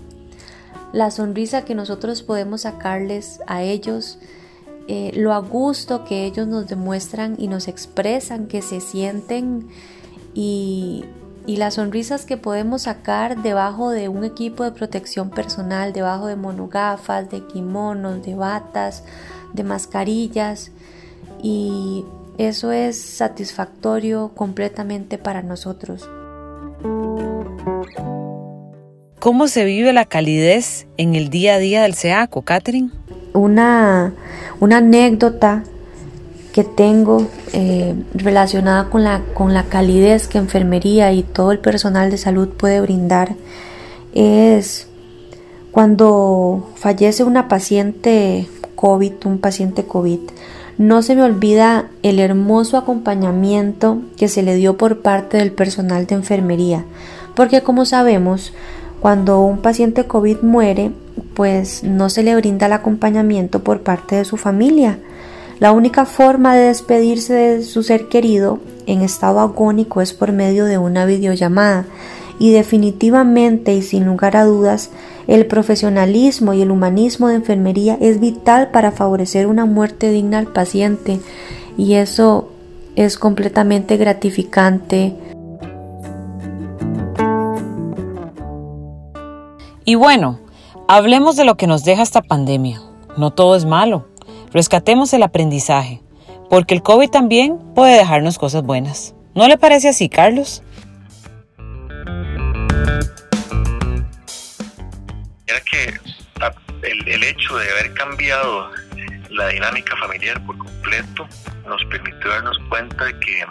La 0.92 1.10
sonrisa 1.10 1.64
que 1.64 1.74
nosotros 1.74 2.22
podemos 2.22 2.62
sacarles 2.62 3.40
a 3.46 3.62
ellos, 3.62 4.18
eh, 4.88 5.12
lo 5.14 5.32
a 5.32 5.38
gusto 5.38 6.04
que 6.04 6.24
ellos 6.24 6.46
nos 6.46 6.68
demuestran 6.68 7.34
y 7.38 7.48
nos 7.48 7.68
expresan 7.68 8.46
que 8.46 8.62
se 8.62 8.80
sienten 8.80 9.68
y, 10.32 11.04
y 11.46 11.56
las 11.56 11.74
sonrisas 11.74 12.24
que 12.24 12.36
podemos 12.36 12.82
sacar 12.82 13.42
debajo 13.42 13.90
de 13.90 14.08
un 14.08 14.24
equipo 14.24 14.64
de 14.64 14.72
protección 14.72 15.30
personal, 15.30 15.92
debajo 15.92 16.26
de 16.26 16.36
monogafas, 16.36 17.30
de 17.30 17.46
kimonos, 17.46 18.22
de 18.22 18.34
batas, 18.34 19.04
de 19.54 19.64
mascarillas 19.64 20.70
y 21.42 22.04
eso 22.38 22.72
es 22.72 23.00
satisfactorio 23.00 24.32
completamente 24.34 25.18
para 25.18 25.42
nosotros. 25.42 26.08
¿Cómo 29.18 29.48
se 29.48 29.64
vive 29.64 29.92
la 29.92 30.04
calidez 30.04 30.86
en 30.98 31.14
el 31.14 31.30
día 31.30 31.54
a 31.54 31.58
día 31.58 31.82
del 31.82 31.94
SEACO, 31.94 32.42
Catherine? 32.42 32.90
Una, 33.32 34.12
una 34.60 34.78
anécdota 34.78 35.64
que 36.52 36.64
tengo 36.64 37.26
eh, 37.52 37.94
relacionada 38.14 38.88
con 38.88 39.04
la, 39.04 39.22
con 39.34 39.52
la 39.52 39.64
calidez 39.64 40.28
que 40.28 40.38
enfermería 40.38 41.12
y 41.12 41.22
todo 41.22 41.52
el 41.52 41.58
personal 41.58 42.10
de 42.10 42.18
salud 42.18 42.48
puede 42.48 42.80
brindar 42.80 43.34
es 44.14 44.88
cuando 45.70 46.70
fallece 46.76 47.24
una 47.24 47.48
paciente 47.48 48.48
COVID, 48.76 49.12
un 49.26 49.38
paciente 49.38 49.84
COVID. 49.84 50.20
No 50.78 51.00
se 51.02 51.14
me 51.14 51.22
olvida 51.22 51.86
el 52.02 52.18
hermoso 52.18 52.76
acompañamiento 52.76 54.02
que 54.16 54.28
se 54.28 54.42
le 54.42 54.54
dio 54.56 54.76
por 54.76 55.00
parte 55.00 55.38
del 55.38 55.52
personal 55.52 56.06
de 56.06 56.16
enfermería, 56.16 56.84
porque 57.34 57.62
como 57.62 57.86
sabemos, 57.86 58.52
cuando 59.00 59.40
un 59.40 59.58
paciente 59.58 60.04
COVID 60.04 60.42
muere, 60.42 60.90
pues 61.34 61.82
no 61.82 62.10
se 62.10 62.22
le 62.22 62.36
brinda 62.36 62.66
el 62.66 62.74
acompañamiento 62.74 63.64
por 63.64 63.80
parte 63.80 64.16
de 64.16 64.24
su 64.26 64.36
familia. 64.36 64.98
La 65.60 65.72
única 65.72 66.04
forma 66.04 66.54
de 66.54 66.66
despedirse 66.66 67.32
de 67.32 67.62
su 67.64 67.82
ser 67.82 68.08
querido 68.08 68.58
en 68.86 69.00
estado 69.00 69.40
agónico 69.40 70.02
es 70.02 70.12
por 70.12 70.32
medio 70.32 70.66
de 70.66 70.76
una 70.76 71.06
videollamada 71.06 71.86
y 72.38 72.50
definitivamente 72.50 73.74
y 73.74 73.82
sin 73.82 74.04
lugar 74.04 74.36
a 74.36 74.44
dudas 74.44 74.90
el 75.26 75.46
profesionalismo 75.46 76.52
y 76.52 76.62
el 76.62 76.70
humanismo 76.70 77.28
de 77.28 77.36
enfermería 77.36 77.98
es 78.00 78.20
vital 78.20 78.70
para 78.70 78.92
favorecer 78.92 79.46
una 79.46 79.66
muerte 79.66 80.10
digna 80.10 80.38
al 80.38 80.46
paciente 80.46 81.20
y 81.76 81.94
eso 81.94 82.48
es 82.94 83.18
completamente 83.18 83.96
gratificante. 83.96 85.14
Y 89.84 89.94
bueno, 89.94 90.40
hablemos 90.88 91.36
de 91.36 91.44
lo 91.44 91.56
que 91.56 91.66
nos 91.66 91.84
deja 91.84 92.02
esta 92.02 92.22
pandemia. 92.22 92.80
no 93.16 93.30
todo 93.30 93.56
es 93.56 93.64
malo. 93.64 94.08
Rescatemos 94.52 95.12
el 95.12 95.22
aprendizaje, 95.22 96.02
porque 96.50 96.74
el 96.74 96.82
COVID 96.82 97.08
también 97.10 97.58
puede 97.74 97.96
dejarnos 97.96 98.38
cosas 98.38 98.62
buenas. 98.62 99.14
¿No 99.34 99.48
le 99.48 99.58
parece 99.58 99.88
así, 99.88 100.08
Carlos? 100.08 100.62
Que 105.60 105.98
el, 106.82 107.08
el 107.08 107.24
hecho 107.24 107.56
de 107.58 107.70
haber 107.70 107.94
cambiado 107.94 108.70
la 109.30 109.48
dinámica 109.48 109.96
familiar 109.96 110.44
por 110.46 110.56
completo 110.58 111.28
nos 111.66 111.84
permitió 111.86 112.30
darnos 112.30 112.58
cuenta 112.68 113.04
de 113.04 113.18
que, 113.20 113.44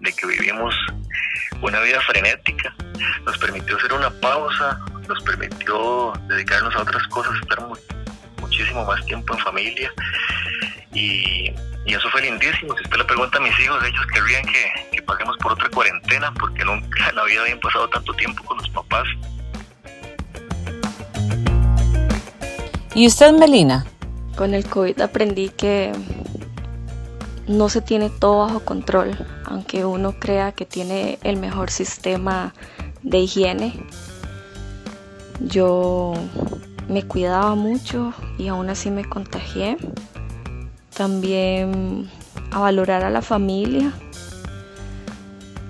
de 0.00 0.12
que 0.12 0.26
vivimos 0.26 0.74
una 1.60 1.80
vida 1.80 2.00
frenética, 2.02 2.74
nos 3.24 3.38
permitió 3.38 3.76
hacer 3.76 3.92
una 3.92 4.10
pausa, 4.20 4.78
nos 5.08 5.22
permitió 5.22 6.12
dedicarnos 6.28 6.74
a 6.74 6.82
otras 6.82 7.06
cosas, 7.08 7.34
estar 7.42 7.58
muchísimo 8.40 8.84
más 8.84 9.04
tiempo 9.06 9.34
en 9.34 9.40
familia 9.40 9.92
y, 10.92 11.52
eso 11.86 12.10
fue 12.10 12.22
lindísimo. 12.22 12.74
Si 12.76 12.82
usted 12.82 12.96
le 12.96 13.04
pregunta 13.04 13.38
a 13.38 13.40
mis 13.40 13.58
hijos, 13.60 13.84
ellos 13.84 14.06
querrían 14.12 14.44
que, 14.46 14.72
que 14.90 15.02
paguemos 15.02 15.36
por 15.36 15.52
otra 15.52 15.68
cuarentena 15.68 16.32
porque 16.34 16.64
nunca 16.64 17.08
en 17.10 17.14
la 17.14 17.24
vida 17.24 17.42
habían 17.42 17.60
pasado 17.60 17.88
tanto 17.88 18.12
tiempo 18.14 18.42
con 18.44 18.58
los 18.58 18.68
papás. 18.70 19.06
¿Y 22.94 23.08
usted, 23.08 23.32
Melina? 23.32 23.84
Con 24.36 24.54
el 24.54 24.64
COVID 24.68 25.00
aprendí 25.00 25.48
que 25.48 25.92
no 27.48 27.68
se 27.68 27.80
tiene 27.80 28.08
todo 28.08 28.46
bajo 28.46 28.60
control, 28.60 29.18
aunque 29.46 29.84
uno 29.84 30.14
crea 30.20 30.52
que 30.52 30.64
tiene 30.64 31.18
el 31.24 31.36
mejor 31.36 31.70
sistema 31.70 32.54
de 33.02 33.18
higiene. 33.18 33.74
Yo 35.40 36.14
me 36.88 37.02
cuidaba 37.02 37.56
mucho 37.56 38.12
y 38.38 38.46
aún 38.46 38.70
así 38.70 38.92
me 38.92 39.04
contagié. 39.04 39.76
También 40.96 42.08
a 42.52 42.60
valorar 42.60 43.04
a 43.04 43.10
la 43.10 43.22
familia, 43.22 43.92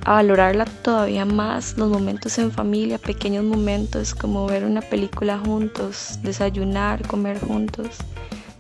a 0.05 0.13
valorarla 0.13 0.67
todavía 0.67 1.25
más, 1.25 1.77
los 1.79 1.89
momentos 1.89 2.39
en 2.39 2.53
familia, 2.53 2.99
pequeños 2.99 3.45
momentos 3.45 4.15
como 4.15 4.47
ver 4.47 4.65
una 4.65 4.83
película 4.83 5.39
juntos, 5.39 6.19
desayunar, 6.23 7.07
comer 7.07 7.41
juntos. 7.41 7.99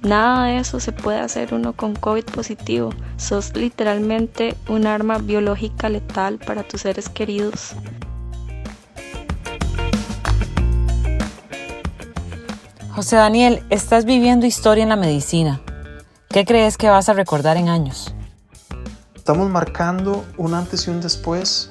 Nada 0.02 0.46
de 0.46 0.58
eso 0.58 0.80
se 0.80 0.92
puede 0.92 1.18
hacer 1.18 1.54
uno 1.54 1.72
con 1.72 1.94
COVID 1.94 2.24
positivo. 2.24 2.90
Sos 3.16 3.56
literalmente 3.56 4.54
un 4.68 4.86
arma 4.86 5.18
biológica 5.18 5.88
letal 5.88 6.38
para 6.38 6.62
tus 6.62 6.82
seres 6.82 7.08
queridos. 7.08 7.74
José 12.94 13.16
Daniel, 13.16 13.62
estás 13.70 14.04
viviendo 14.04 14.46
historia 14.46 14.82
en 14.82 14.90
la 14.90 14.96
medicina. 14.96 15.60
¿Qué 16.28 16.44
crees 16.44 16.76
que 16.76 16.88
vas 16.88 17.08
a 17.08 17.12
recordar 17.12 17.56
en 17.56 17.68
años? 17.68 18.14
Estamos 19.24 19.48
marcando 19.48 20.22
un 20.36 20.52
antes 20.52 20.86
y 20.86 20.90
un 20.90 21.00
después 21.00 21.70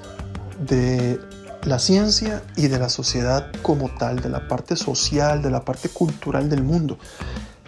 de 0.59 1.19
la 1.65 1.77
ciencia 1.77 2.41
y 2.55 2.67
de 2.67 2.79
la 2.79 2.89
sociedad 2.89 3.51
como 3.61 3.91
tal, 3.93 4.21
de 4.21 4.29
la 4.29 4.47
parte 4.47 4.75
social, 4.75 5.43
de 5.43 5.51
la 5.51 5.63
parte 5.63 5.87
cultural 5.87 6.49
del 6.49 6.63
mundo. 6.63 6.97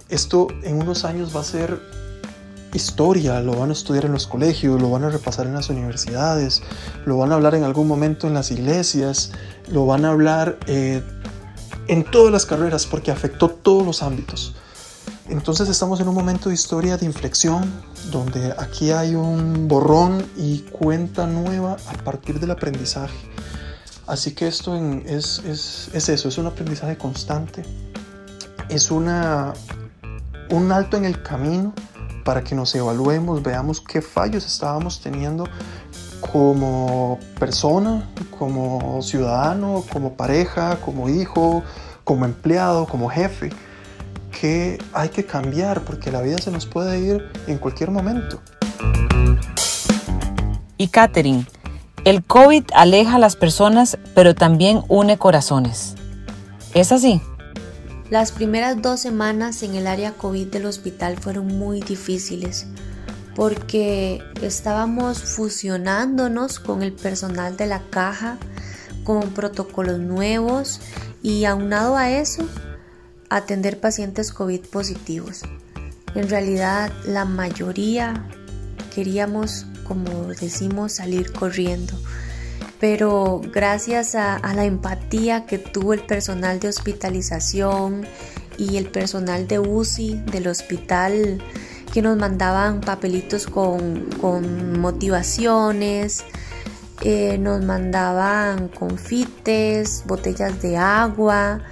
Esto 0.09 0.47
en 0.63 0.81
unos 0.81 1.05
años 1.05 1.35
va 1.35 1.41
a 1.41 1.43
ser 1.43 1.79
historia, 2.73 3.39
lo 3.41 3.55
van 3.57 3.69
a 3.69 3.73
estudiar 3.73 4.05
en 4.05 4.13
los 4.13 4.25
colegios, 4.25 4.81
lo 4.81 4.89
van 4.89 5.03
a 5.03 5.11
repasar 5.11 5.45
en 5.45 5.53
las 5.53 5.69
universidades, 5.69 6.63
lo 7.05 7.19
van 7.19 7.31
a 7.31 7.35
hablar 7.35 7.53
en 7.53 7.63
algún 7.63 7.87
momento 7.87 8.25
en 8.25 8.33
las 8.33 8.49
iglesias, 8.49 9.33
lo 9.67 9.85
van 9.85 10.03
a 10.05 10.09
hablar 10.09 10.57
eh, 10.65 11.03
en 11.87 12.05
todas 12.05 12.31
las 12.31 12.47
carreras 12.47 12.87
porque 12.87 13.11
afectó 13.11 13.49
todos 13.49 13.85
los 13.85 14.01
ámbitos. 14.01 14.55
Entonces 15.27 15.69
estamos 15.69 15.99
en 15.99 16.07
un 16.07 16.15
momento 16.15 16.49
de 16.49 16.55
historia 16.55 16.97
de 16.97 17.05
inflexión 17.05 17.71
donde 18.11 18.53
aquí 18.59 18.91
hay 18.91 19.15
un 19.15 19.67
borrón 19.67 20.25
y 20.37 20.59
cuenta 20.59 21.25
nueva 21.25 21.77
a 21.87 22.03
partir 22.03 22.39
del 22.39 22.51
aprendizaje. 22.51 23.17
Así 24.05 24.35
que 24.35 24.47
esto 24.47 24.75
es, 24.75 25.39
es, 25.39 25.89
es 25.93 26.09
eso, 26.09 26.29
es 26.29 26.37
un 26.37 26.45
aprendizaje 26.45 26.95
constante, 26.95 27.63
es 28.69 28.91
una 28.91 29.53
un 30.49 30.71
alto 30.71 30.97
en 30.97 31.05
el 31.05 31.23
camino 31.23 31.73
para 32.23 32.43
que 32.43 32.55
nos 32.55 32.73
evaluemos, 32.75 33.41
veamos 33.41 33.81
qué 33.81 34.01
fallos 34.01 34.45
estábamos 34.45 35.01
teniendo 35.01 35.47
como 36.21 37.19
persona, 37.39 38.09
como 38.37 39.01
ciudadano, 39.01 39.83
como 39.91 40.13
pareja, 40.13 40.77
como 40.81 41.09
hijo, 41.09 41.63
como 42.03 42.25
empleado, 42.25 42.87
como 42.87 43.09
jefe, 43.09 43.51
que 44.39 44.77
hay 44.93 45.09
que 45.09 45.25
cambiar 45.25 45.81
porque 45.81 46.11
la 46.11 46.21
vida 46.21 46.37
se 46.37 46.51
nos 46.51 46.65
puede 46.65 46.99
ir 46.99 47.23
en 47.47 47.57
cualquier 47.57 47.91
momento. 47.91 48.41
Y 50.77 50.89
Catherine, 50.89 51.45
el 52.03 52.23
COVID 52.23 52.65
aleja 52.73 53.15
a 53.15 53.19
las 53.19 53.35
personas, 53.35 53.97
pero 54.13 54.35
también 54.35 54.81
une 54.89 55.17
corazones. 55.17 55.95
¿Es 56.73 56.91
así? 56.91 57.21
Las 58.09 58.31
primeras 58.31 58.81
dos 58.81 58.99
semanas 58.99 59.63
en 59.63 59.75
el 59.75 59.87
área 59.87 60.11
COVID 60.11 60.47
del 60.47 60.65
hospital 60.65 61.17
fueron 61.17 61.47
muy 61.47 61.81
difíciles 61.81 62.67
porque 63.35 64.23
estábamos 64.41 65.23
fusionándonos 65.23 66.59
con 66.59 66.83
el 66.83 66.93
personal 66.93 67.57
de 67.57 67.67
la 67.67 67.81
caja, 67.89 68.37
con 69.03 69.29
protocolos 69.31 69.99
nuevos 69.99 70.79
y 71.21 71.45
aunado 71.45 71.97
a 71.97 72.11
eso, 72.11 72.43
atender 73.29 73.79
pacientes 73.79 74.31
COVID 74.31 74.61
positivos. 74.67 75.41
En 76.13 76.29
realidad 76.29 76.91
la 77.05 77.25
mayoría 77.25 78.27
queríamos, 78.93 79.65
como 79.85 80.27
decimos, 80.27 80.93
salir 80.93 81.31
corriendo 81.33 81.93
pero 82.79 83.41
gracias 83.51 84.15
a, 84.15 84.39
la 84.53 84.65
empatía 84.65 85.45
que 85.45 85.57
tuvo 85.57 85.93
el 85.93 86.01
personal 86.01 86.59
de 86.59 86.67
hospitalización 86.67 88.05
y 88.57 88.77
el 88.77 88.87
personal 88.87 89.47
de 89.47 89.59
UCI 89.59 90.21
del 90.31 90.47
hospital 90.47 91.41
que 91.93 92.01
nos 92.01 92.17
mandaban 92.17 92.81
papelitos 92.81 93.47
con, 93.47 94.09
motivaciones, 94.79 96.25
eh, 97.01 97.37
nos 97.37 97.63
mandaban 97.63 98.67
confites, 98.67 100.03
botellas 100.05 100.61
de 100.61 100.77
agua, 100.77 101.63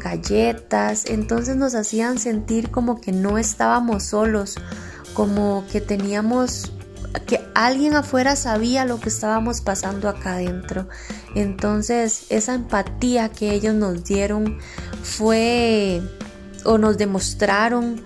galletas, 0.00 1.06
entonces 1.06 1.54
nos 1.54 1.76
hacían 1.76 2.18
sentir 2.18 2.72
como 2.72 3.00
que 3.00 3.12
no 3.12 3.38
estábamos 3.38 4.02
solos, 4.02 4.56
como 5.14 5.64
que 5.70 5.80
teníamos 5.80 6.72
que 7.26 7.40
alguien 7.54 7.94
afuera 7.94 8.34
sabía 8.36 8.84
lo 8.84 9.00
que 9.00 9.08
estábamos 9.08 9.60
pasando 9.60 10.08
acá 10.08 10.34
adentro. 10.34 10.88
Entonces 11.34 12.26
esa 12.30 12.54
empatía 12.54 13.28
que 13.28 13.52
ellos 13.52 13.74
nos 13.74 14.04
dieron 14.04 14.58
fue 15.02 16.02
o 16.64 16.78
nos 16.78 16.98
demostraron 16.98 18.02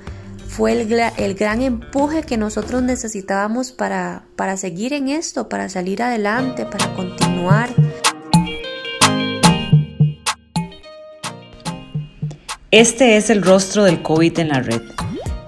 fue 0.55 0.71
el, 0.71 1.35
gran 1.35 1.63
empuje 1.63 2.23
que 2.23 2.37
nosotros 2.37 2.81
necesitábamos 2.81 3.73
para, 3.73 4.23
para 4.37 4.57
seguir 4.57 4.93
en 4.93 5.09
esto, 5.09 5.49
para 5.49 5.69
salir 5.69 6.01
adelante, 6.01 6.65
para 6.65 6.95
continuar. 6.95 7.71
Este 12.77 13.17
es 13.17 13.31
el 13.31 13.43
rostro 13.43 13.85
del 13.85 14.03
COVID 14.03 14.37
en 14.41 14.49
la 14.49 14.59
red. 14.59 14.83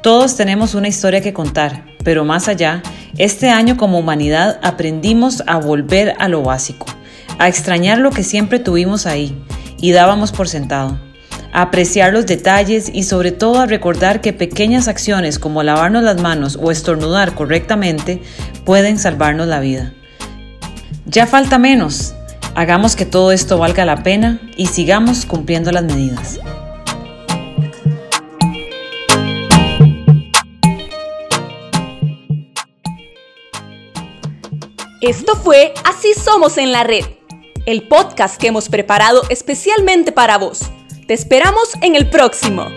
Todos 0.01 0.37
tenemos 0.37 0.77
una 0.77 0.87
historia 0.87 1.21
que 1.21 1.33
contar, 1.33 1.85
pero 2.05 2.25
más 2.25 2.47
allá, 2.47 2.85
este 3.19 3.51
año 3.51 3.77
como 3.77 3.99
humanidad 3.99 4.61
aprendimos 4.63 5.43
a 5.49 5.57
volver 5.57 6.15
a 6.21 6.29
lo 6.29 6.43
básico, 6.43 6.87
a 7.41 7.49
extrañar 7.49 7.99
lo 7.99 8.13
que 8.13 8.23
siempre 8.23 8.61
tuvimos 8.61 9.07
ahí 9.07 9.37
y 9.81 9.91
dábamos 9.91 10.31
por 10.31 10.49
sentado, 10.49 11.01
a 11.53 11.63
apreciar 11.63 12.13
los 12.13 12.27
detalles 12.27 12.93
y 12.95 13.03
sobre 13.03 13.33
todo 13.33 13.59
a 13.59 13.67
recordar 13.67 14.21
que 14.21 14.33
pequeñas 14.33 14.87
acciones 14.87 15.41
como 15.41 15.65
lavarnos 15.65 16.05
las 16.05 16.23
manos 16.23 16.57
o 16.63 16.71
estornudar 16.71 17.35
correctamente 17.35 18.23
pueden 18.65 19.01
salvarnos 19.01 19.49
la 19.49 19.59
vida. 19.59 19.93
Ya 21.07 21.27
falta 21.27 21.59
menos. 21.59 22.15
Hagamos 22.55 22.95
que 22.95 23.05
todo 23.05 23.33
esto 23.33 23.59
valga 23.59 23.85
la 23.85 24.05
pena 24.05 24.41
y 24.57 24.67
sigamos 24.67 25.27
cumpliendo 25.27 25.73
las 25.73 25.83
medidas. 25.83 26.39
Esto 35.03 35.37
fue 35.37 35.75
Así 35.85 36.15
Somos 36.15 36.57
en 36.57 36.73
la 36.73 36.83
Red, 36.83 37.05
el 37.67 37.87
podcast 37.87 38.41
que 38.41 38.47
hemos 38.47 38.71
preparado 38.71 39.25
especialmente 39.29 40.11
para 40.11 40.39
vos. 40.39 40.71
Te 41.07 41.13
esperamos 41.13 41.75
en 41.83 41.97
el 41.97 42.09
próximo. 42.09 42.71